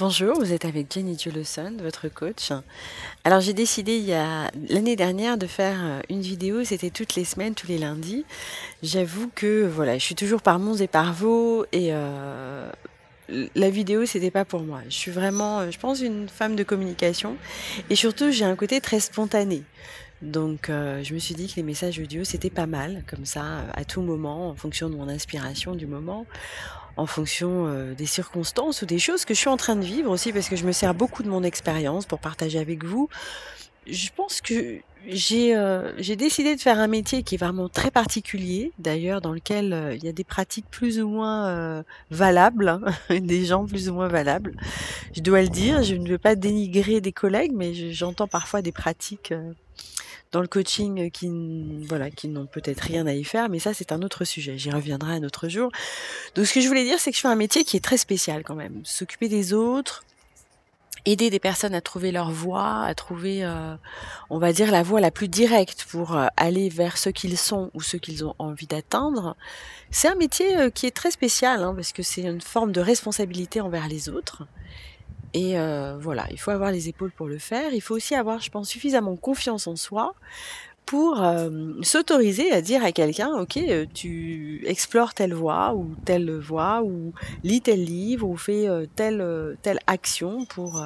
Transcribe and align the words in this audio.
Bonjour, 0.00 0.34
vous 0.38 0.54
êtes 0.54 0.64
avec 0.64 0.90
Jenny 0.90 1.14
Jolson, 1.18 1.74
votre 1.78 2.08
coach. 2.08 2.52
Alors 3.24 3.42
j'ai 3.42 3.52
décidé 3.52 3.98
il 3.98 4.04
y 4.04 4.14
a 4.14 4.50
l'année 4.70 4.96
dernière 4.96 5.36
de 5.36 5.46
faire 5.46 5.76
euh, 5.82 6.00
une 6.08 6.22
vidéo, 6.22 6.64
c'était 6.64 6.88
toutes 6.88 7.16
les 7.16 7.26
semaines, 7.26 7.54
tous 7.54 7.66
les 7.66 7.76
lundis. 7.76 8.24
J'avoue 8.82 9.30
que 9.34 9.66
voilà, 9.66 9.98
je 9.98 10.02
suis 10.02 10.14
toujours 10.14 10.40
par 10.40 10.58
Mons 10.58 10.80
et 10.80 10.86
par 10.86 11.12
Vaux 11.12 11.66
et 11.72 11.90
euh, 11.92 12.70
la 13.54 13.68
vidéo 13.68 14.06
c'était 14.06 14.30
pas 14.30 14.46
pour 14.46 14.62
moi. 14.62 14.80
Je 14.88 14.94
suis 14.94 15.10
vraiment, 15.10 15.60
euh, 15.60 15.70
je 15.70 15.78
pense, 15.78 16.00
une 16.00 16.30
femme 16.30 16.56
de 16.56 16.62
communication 16.62 17.36
et 17.90 17.94
surtout 17.94 18.30
j'ai 18.30 18.46
un 18.46 18.56
côté 18.56 18.80
très 18.80 19.00
spontané. 19.00 19.64
Donc 20.22 20.66
je 20.68 21.14
me 21.14 21.18
suis 21.18 21.34
dit 21.34 21.48
que 21.48 21.56
les 21.56 21.62
messages 21.62 21.98
audio 21.98 22.24
c'était 22.24 22.50
pas 22.50 22.66
mal, 22.66 23.04
comme 23.08 23.24
ça, 23.24 23.64
à 23.74 23.84
tout 23.84 24.02
moment, 24.02 24.50
en 24.50 24.54
fonction 24.54 24.90
de 24.90 24.96
mon 24.96 25.08
inspiration 25.08 25.74
du 25.74 25.86
moment 25.86 26.26
en 26.96 27.06
fonction 27.06 27.66
euh, 27.66 27.94
des 27.94 28.06
circonstances 28.06 28.82
ou 28.82 28.86
des 28.86 28.98
choses 28.98 29.24
que 29.24 29.34
je 29.34 29.40
suis 29.40 29.48
en 29.48 29.56
train 29.56 29.76
de 29.76 29.84
vivre 29.84 30.10
aussi, 30.10 30.32
parce 30.32 30.48
que 30.48 30.56
je 30.56 30.66
me 30.66 30.72
sers 30.72 30.94
beaucoup 30.94 31.22
de 31.22 31.28
mon 31.28 31.42
expérience 31.42 32.06
pour 32.06 32.18
partager 32.18 32.58
avec 32.58 32.84
vous. 32.84 33.08
Je 33.86 34.08
pense 34.14 34.40
que 34.40 34.78
j'ai 35.08 35.56
euh, 35.56 35.92
décidé 36.16 36.54
de 36.54 36.60
faire 36.60 36.78
un 36.78 36.86
métier 36.86 37.22
qui 37.22 37.36
est 37.36 37.38
vraiment 37.38 37.70
très 37.70 37.90
particulier, 37.90 38.72
d'ailleurs, 38.78 39.22
dans 39.22 39.32
lequel 39.32 39.72
euh, 39.72 39.94
il 39.94 40.04
y 40.04 40.08
a 40.08 40.12
des 40.12 40.24
pratiques 40.24 40.66
plus 40.70 41.00
ou 41.00 41.08
moins 41.08 41.82
valables, 42.10 42.80
des 43.10 43.46
gens 43.46 43.64
plus 43.64 43.88
ou 43.88 43.94
moins 43.94 44.08
valables. 44.08 44.54
Je 45.14 45.22
dois 45.22 45.40
le 45.42 45.48
dire, 45.48 45.82
je 45.82 45.94
ne 45.94 46.08
veux 46.08 46.18
pas 46.18 46.34
dénigrer 46.34 47.00
des 47.00 47.12
collègues, 47.12 47.52
mais 47.54 47.72
j'entends 47.92 48.28
parfois 48.28 48.60
des 48.60 48.72
pratiques 48.72 49.32
dans 50.32 50.40
le 50.40 50.46
coaching 50.46 51.10
qui, 51.10 51.28
voilà, 51.86 52.10
qui 52.10 52.28
n'ont 52.28 52.46
peut-être 52.46 52.80
rien 52.80 53.06
à 53.06 53.12
y 53.12 53.24
faire, 53.24 53.48
mais 53.48 53.58
ça 53.58 53.74
c'est 53.74 53.92
un 53.92 54.02
autre 54.02 54.24
sujet. 54.24 54.58
J'y 54.58 54.70
reviendrai 54.70 55.14
un 55.14 55.24
autre 55.24 55.48
jour. 55.48 55.70
Donc 56.34 56.46
ce 56.46 56.54
que 56.54 56.60
je 56.60 56.68
voulais 56.68 56.84
dire, 56.84 56.98
c'est 56.98 57.10
que 57.10 57.16
je 57.16 57.22
fais 57.22 57.28
un 57.28 57.36
métier 57.36 57.64
qui 57.64 57.76
est 57.76 57.84
très 57.84 57.98
spécial 57.98 58.42
quand 58.42 58.54
même. 58.54 58.80
S'occuper 58.84 59.28
des 59.28 59.52
autres, 59.52 60.04
aider 61.04 61.30
des 61.30 61.38
personnes 61.38 61.74
à 61.74 61.80
trouver 61.80 62.12
leur 62.12 62.30
voie, 62.30 62.82
à 62.82 62.94
trouver, 62.94 63.44
euh, 63.44 63.74
on 64.28 64.38
va 64.38 64.52
dire, 64.52 64.70
la 64.70 64.82
voie 64.82 65.00
la 65.00 65.10
plus 65.10 65.28
directe 65.28 65.86
pour 65.90 66.16
euh, 66.16 66.26
aller 66.36 66.68
vers 66.68 66.98
ce 66.98 67.10
qu'ils 67.10 67.38
sont 67.38 67.70
ou 67.74 67.80
ce 67.80 67.96
qu'ils 67.96 68.24
ont 68.24 68.34
envie 68.38 68.66
d'atteindre. 68.66 69.36
C'est 69.90 70.08
un 70.08 70.14
métier 70.14 70.56
euh, 70.56 70.70
qui 70.70 70.86
est 70.86 70.94
très 70.94 71.10
spécial, 71.10 71.62
hein, 71.62 71.74
parce 71.74 71.92
que 71.92 72.02
c'est 72.02 72.22
une 72.22 72.40
forme 72.40 72.72
de 72.72 72.80
responsabilité 72.80 73.60
envers 73.60 73.88
les 73.88 74.08
autres. 74.08 74.44
Et 75.32 75.58
euh, 75.58 75.96
voilà, 75.98 76.26
il 76.30 76.38
faut 76.38 76.50
avoir 76.50 76.72
les 76.72 76.88
épaules 76.88 77.12
pour 77.12 77.28
le 77.28 77.38
faire. 77.38 77.72
Il 77.72 77.80
faut 77.80 77.94
aussi 77.94 78.14
avoir, 78.14 78.40
je 78.40 78.50
pense, 78.50 78.68
suffisamment 78.68 79.16
confiance 79.16 79.66
en 79.66 79.76
soi 79.76 80.14
pour 80.86 81.22
euh, 81.22 81.74
s'autoriser 81.82 82.50
à 82.50 82.60
dire 82.60 82.82
à 82.82 82.90
quelqu'un, 82.90 83.30
ok, 83.38 83.58
euh, 83.58 83.86
tu 83.94 84.62
explores 84.66 85.14
telle 85.14 85.34
voie 85.34 85.72
ou 85.74 85.94
telle 86.04 86.36
voie 86.36 86.82
ou 86.82 87.12
lis 87.44 87.60
tel 87.60 87.84
livre 87.84 88.28
ou 88.28 88.36
fais 88.36 88.66
telle 88.96 89.56
telle 89.62 89.78
action 89.86 90.46
pour 90.46 90.82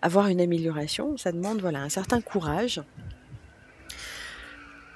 avoir 0.00 0.28
une 0.28 0.40
amélioration. 0.40 1.16
Ça 1.16 1.32
demande 1.32 1.60
voilà 1.60 1.80
un 1.80 1.88
certain 1.88 2.20
courage 2.20 2.82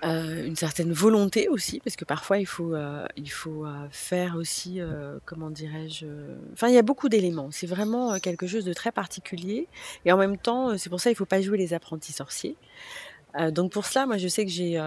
euh, 0.03 0.47
une 0.47 0.57
certaine 0.57 0.93
volonté 0.93 1.49
aussi, 1.49 1.81
parce 1.81 1.95
que 1.95 2.07
parfois 2.07 2.39
il 2.39 2.47
faut, 2.47 2.75
euh, 2.75 3.07
il 3.17 3.31
faut 3.31 3.67
euh, 3.67 3.87
faire 3.91 4.37
aussi, 4.37 4.81
comment 5.27 5.51
dirais-je, 5.51 6.07
enfin 6.53 6.69
il 6.69 6.75
y 6.75 6.79
a 6.79 6.83
beaucoup 6.83 7.09
d'éléments. 7.09 7.51
C'est 7.51 7.67
vraiment 7.67 8.19
quelque 8.19 8.47
chose 8.47 8.65
de 8.65 8.73
très 8.73 8.93
particulier, 8.93 9.69
et 10.05 10.13
en 10.13 10.17
même 10.17 10.39
temps, 10.39 10.79
c'est 10.79 10.89
pour 10.89 11.01
ça 11.01 11.11
il 11.11 11.15
ne 11.15 11.19
faut 11.19 11.27
pas 11.27 11.43
jouer 11.43 11.59
les 11.59 11.75
apprentis 11.75 12.13
sorciers. 12.13 12.57
donc 13.51 13.73
pour 13.73 13.85
cela, 13.85 14.07
moi 14.07 14.17
je 14.17 14.27
sais 14.27 14.45
que 14.45 14.51
j'ai 14.51 14.81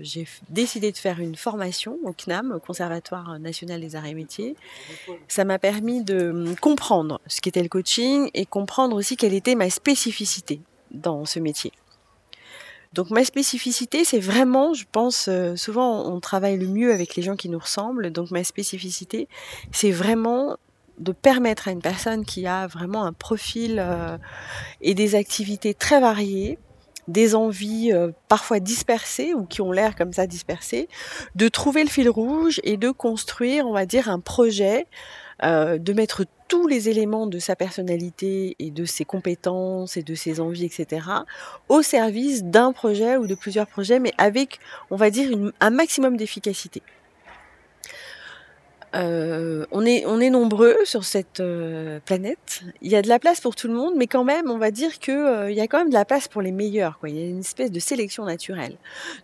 j'ai 0.00 0.26
décidé 0.50 0.92
de 0.92 0.96
faire 0.96 1.18
une 1.18 1.34
formation 1.34 1.98
au 2.04 2.12
CNAM, 2.12 2.52
au 2.52 2.60
Conservatoire 2.60 3.38
national 3.40 3.80
des 3.80 3.96
arts 3.96 4.06
et 4.06 4.14
métiers. 4.14 4.54
Ça 5.26 5.44
m'a 5.44 5.58
permis 5.58 6.04
de 6.04 6.30
hum, 6.30 6.56
comprendre 6.56 7.20
ce 7.26 7.40
qu'était 7.40 7.62
le 7.62 7.68
coaching 7.68 8.30
et 8.34 8.46
comprendre 8.46 8.96
aussi 8.96 9.16
quelle 9.16 9.34
était 9.34 9.56
ma 9.56 9.68
spécificité 9.68 10.60
dans 10.92 11.24
ce 11.24 11.40
métier. 11.40 11.72
Donc 12.92 13.10
ma 13.10 13.24
spécificité, 13.24 14.04
c'est 14.04 14.18
vraiment, 14.18 14.74
je 14.74 14.84
pense, 14.90 15.28
euh, 15.28 15.54
souvent 15.54 16.12
on 16.12 16.18
travaille 16.18 16.58
le 16.58 16.66
mieux 16.66 16.92
avec 16.92 17.14
les 17.14 17.22
gens 17.22 17.36
qui 17.36 17.48
nous 17.48 17.58
ressemblent. 17.58 18.10
Donc 18.10 18.32
ma 18.32 18.42
spécificité, 18.42 19.28
c'est 19.70 19.92
vraiment 19.92 20.56
de 20.98 21.12
permettre 21.12 21.68
à 21.68 21.70
une 21.70 21.80
personne 21.80 22.24
qui 22.24 22.46
a 22.46 22.66
vraiment 22.66 23.04
un 23.04 23.12
profil 23.12 23.78
euh, 23.78 24.18
et 24.80 24.94
des 24.94 25.14
activités 25.14 25.72
très 25.72 26.00
variées, 26.00 26.58
des 27.06 27.36
envies 27.36 27.92
euh, 27.92 28.10
parfois 28.28 28.58
dispersées 28.58 29.34
ou 29.34 29.44
qui 29.44 29.62
ont 29.62 29.70
l'air 29.70 29.94
comme 29.94 30.12
ça 30.12 30.26
dispersées, 30.26 30.88
de 31.36 31.48
trouver 31.48 31.84
le 31.84 31.90
fil 31.90 32.08
rouge 32.08 32.60
et 32.64 32.76
de 32.76 32.90
construire, 32.90 33.68
on 33.68 33.72
va 33.72 33.86
dire, 33.86 34.08
un 34.08 34.20
projet, 34.20 34.86
de 35.42 35.92
mettre 35.94 36.26
tous 36.50 36.66
les 36.66 36.88
éléments 36.88 37.28
de 37.28 37.38
sa 37.38 37.54
personnalité 37.54 38.56
et 38.58 38.72
de 38.72 38.84
ses 38.84 39.04
compétences 39.04 39.96
et 39.96 40.02
de 40.02 40.16
ses 40.16 40.40
envies, 40.40 40.64
etc., 40.64 41.06
au 41.68 41.80
service 41.80 42.42
d'un 42.42 42.72
projet 42.72 43.16
ou 43.16 43.28
de 43.28 43.36
plusieurs 43.36 43.68
projets, 43.68 44.00
mais 44.00 44.12
avec, 44.18 44.58
on 44.90 44.96
va 44.96 45.10
dire, 45.10 45.30
un 45.60 45.70
maximum 45.70 46.16
d'efficacité. 46.16 46.82
Euh, 48.94 49.66
on, 49.70 49.86
est, 49.86 50.04
on 50.06 50.20
est 50.20 50.30
nombreux 50.30 50.76
sur 50.84 51.04
cette 51.04 51.40
euh, 51.40 52.00
planète. 52.04 52.62
Il 52.82 52.90
y 52.90 52.96
a 52.96 53.02
de 53.02 53.08
la 53.08 53.18
place 53.18 53.40
pour 53.40 53.54
tout 53.54 53.68
le 53.68 53.74
monde, 53.74 53.94
mais 53.96 54.08
quand 54.08 54.24
même, 54.24 54.50
on 54.50 54.58
va 54.58 54.70
dire 54.70 54.98
qu'il 54.98 55.14
euh, 55.14 55.50
y 55.50 55.60
a 55.60 55.68
quand 55.68 55.78
même 55.78 55.90
de 55.90 55.94
la 55.94 56.04
place 56.04 56.26
pour 56.26 56.42
les 56.42 56.50
meilleurs. 56.50 56.98
Il 57.06 57.16
y 57.16 57.22
a 57.22 57.26
une 57.26 57.40
espèce 57.40 57.70
de 57.70 57.78
sélection 57.78 58.24
naturelle. 58.24 58.76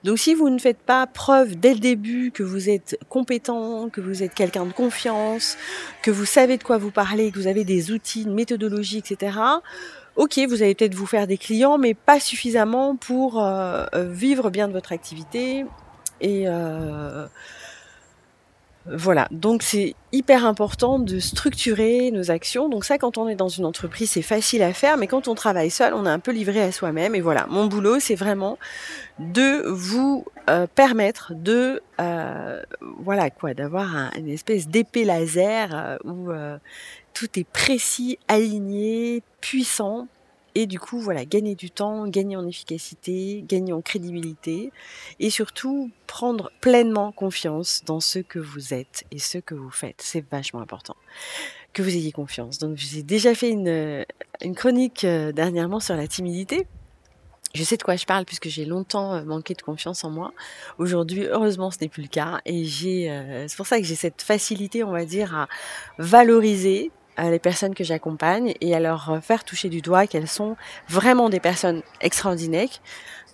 Donc 0.04 0.18
si 0.18 0.34
vous 0.34 0.50
ne 0.50 0.58
faites 0.58 0.78
pas 0.78 1.06
preuve 1.06 1.56
dès 1.56 1.74
le 1.74 1.80
début 1.80 2.30
que 2.30 2.44
vous 2.44 2.70
êtes 2.70 2.96
compétent, 3.08 3.88
que 3.88 4.00
vous 4.00 4.22
êtes 4.22 4.34
quelqu'un 4.34 4.66
de 4.66 4.72
confiance, 4.72 5.56
que 6.02 6.12
vous 6.12 6.26
savez 6.26 6.58
de 6.58 6.62
quoi 6.62 6.78
vous 6.78 6.92
parlez, 6.92 7.32
que 7.32 7.38
vous 7.38 7.48
avez 7.48 7.64
des 7.64 7.90
outils, 7.90 8.22
une 8.22 8.34
méthodologie, 8.34 8.98
etc., 8.98 9.36
ok, 10.14 10.38
vous 10.48 10.62
allez 10.62 10.74
peut-être 10.74 10.94
vous 10.94 11.06
faire 11.06 11.26
des 11.26 11.38
clients, 11.38 11.76
mais 11.76 11.92
pas 11.94 12.20
suffisamment 12.20 12.96
pour 12.96 13.44
vivre 13.94 14.48
bien 14.48 14.66
de 14.66 14.72
votre 14.72 14.92
activité 14.92 15.66
et 16.22 16.46
voilà, 18.88 19.26
donc 19.32 19.62
c'est 19.62 19.94
hyper 20.12 20.46
important 20.46 20.98
de 20.98 21.18
structurer 21.18 22.10
nos 22.12 22.30
actions. 22.30 22.68
Donc 22.68 22.84
ça, 22.84 22.98
quand 22.98 23.18
on 23.18 23.28
est 23.28 23.34
dans 23.34 23.48
une 23.48 23.64
entreprise, 23.64 24.10
c'est 24.10 24.22
facile 24.22 24.62
à 24.62 24.72
faire, 24.72 24.96
mais 24.96 25.06
quand 25.06 25.28
on 25.28 25.34
travaille 25.34 25.70
seul, 25.70 25.92
on 25.94 26.06
est 26.06 26.10
un 26.10 26.18
peu 26.20 26.30
livré 26.30 26.62
à 26.62 26.70
soi-même. 26.70 27.14
Et 27.14 27.20
voilà, 27.20 27.46
mon 27.48 27.66
boulot, 27.66 27.98
c'est 27.98 28.14
vraiment 28.14 28.58
de 29.18 29.66
vous 29.66 30.24
euh, 30.48 30.66
permettre 30.72 31.32
de, 31.34 31.82
euh, 32.00 32.62
voilà 33.00 33.30
quoi, 33.30 33.54
d'avoir 33.54 34.12
une 34.16 34.28
espèce 34.28 34.68
d'épée 34.68 35.04
laser 35.04 35.70
euh, 35.72 35.96
où 36.04 36.30
tout 37.12 37.38
est 37.38 37.48
précis, 37.48 38.18
aligné, 38.28 39.22
puissant 39.40 40.06
et 40.58 40.66
du 40.66 40.80
coup, 40.80 40.98
voilà, 40.98 41.26
gagner 41.26 41.54
du 41.54 41.70
temps, 41.70 42.08
gagner 42.08 42.34
en 42.34 42.46
efficacité, 42.46 43.44
gagner 43.46 43.74
en 43.74 43.82
crédibilité 43.82 44.72
et 45.20 45.28
surtout 45.28 45.90
prendre 46.06 46.50
pleinement 46.62 47.12
confiance 47.12 47.82
dans 47.84 48.00
ce 48.00 48.20
que 48.20 48.38
vous 48.38 48.72
êtes 48.72 49.04
et 49.10 49.18
ce 49.18 49.36
que 49.36 49.54
vous 49.54 49.70
faites. 49.70 50.00
C'est 50.00 50.24
vachement 50.30 50.62
important 50.62 50.96
que 51.74 51.82
vous 51.82 51.94
ayez 51.94 52.10
confiance. 52.10 52.56
Donc, 52.56 52.78
j'ai 52.78 53.02
déjà 53.02 53.34
fait 53.34 53.50
une, 53.50 54.06
chronique 54.54 55.04
euh, 55.04 55.30
dernièrement 55.30 55.78
sur 55.78 55.94
la 55.94 56.08
timidité. 56.08 56.66
Je 57.54 57.62
sais 57.62 57.76
de 57.76 57.82
quoi 57.82 57.96
je 57.96 58.06
parle 58.06 58.24
puisque 58.24 58.48
j'ai 58.48 58.64
longtemps 58.64 59.12
euh, 59.12 59.24
manqué 59.24 59.52
de 59.52 59.60
confiance 59.60 60.04
en 60.04 60.10
moi. 60.10 60.32
Aujourd'hui, 60.78 61.24
heureusement, 61.24 61.70
ce 61.70 61.76
n'est 61.82 61.88
plus 61.88 62.02
le 62.02 62.08
cas. 62.08 62.40
Et 62.46 62.64
euh, 63.10 63.44
c'est 63.46 63.56
pour 63.58 63.66
ça 63.66 63.78
que 63.78 63.84
j'ai 63.84 63.94
cette 63.94 64.22
facilité, 64.22 64.84
on 64.84 64.92
va 64.92 65.04
dire, 65.04 65.36
à 65.36 65.48
valoriser 65.98 66.92
les 67.18 67.38
personnes 67.38 67.74
que 67.74 67.84
j'accompagne 67.84 68.54
et 68.60 68.74
à 68.74 68.80
leur 68.80 69.18
faire 69.22 69.44
toucher 69.44 69.68
du 69.68 69.80
doigt 69.80 70.06
qu'elles 70.06 70.28
sont 70.28 70.56
vraiment 70.88 71.28
des 71.28 71.40
personnes 71.40 71.82
extraordinaires, 72.00 72.68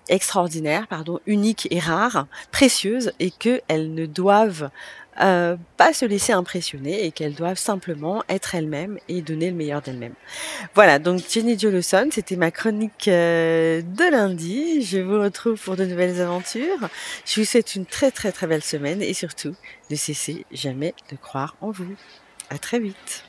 extraordinaires, 0.09 0.87
pardon, 0.89 1.21
uniques 1.27 1.69
et 1.71 1.79
rares, 1.79 2.27
précieuses 2.51 3.13
et 3.21 3.31
qu'elles 3.31 3.95
ne 3.95 4.07
doivent 4.07 4.71
euh, 5.21 5.57
pas 5.77 5.93
se 5.93 6.07
laisser 6.07 6.33
impressionner 6.33 7.05
et 7.05 7.13
qu'elles 7.13 7.35
doivent 7.35 7.59
simplement 7.59 8.25
être 8.29 8.55
elles-mêmes 8.55 8.99
et 9.09 9.21
donner 9.21 9.51
le 9.51 9.57
meilleur 9.57 9.83
d'elles-mêmes. 9.83 10.15
Voilà, 10.75 10.99
donc 10.99 11.21
Jenny 11.29 11.59
Jolson, 11.59 12.09
c'était 12.11 12.37
ma 12.37 12.51
chronique 12.51 13.09
euh, 13.09 13.83
de 13.83 14.11
lundi. 14.11 14.83
Je 14.83 14.99
vous 14.99 15.21
retrouve 15.21 15.61
pour 15.61 15.77
de 15.77 15.85
nouvelles 15.85 16.21
aventures. 16.21 16.89
Je 17.27 17.41
vous 17.41 17.47
souhaite 17.47 17.75
une 17.75 17.85
très 17.85 18.11
très 18.11 18.33
très 18.33 18.47
belle 18.47 18.65
semaine 18.65 19.03
et 19.03 19.13
surtout 19.13 19.55
ne 19.91 19.97
cessez 19.97 20.47
jamais 20.51 20.95
de 21.11 21.17
croire 21.17 21.57
en 21.61 21.71
vous. 21.71 21.95
À 22.49 22.57
très 22.59 22.79
vite. 22.79 23.25